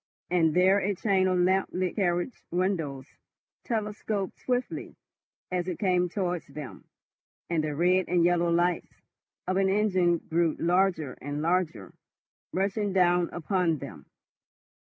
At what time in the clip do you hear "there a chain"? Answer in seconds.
0.55-1.27